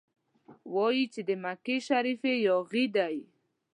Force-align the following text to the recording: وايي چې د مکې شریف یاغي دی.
وايي 0.73 1.03
چې 1.13 1.21
د 1.29 1.31
مکې 1.43 1.77
شریف 1.87 2.21
یاغي 2.45 2.85
دی. 2.95 3.17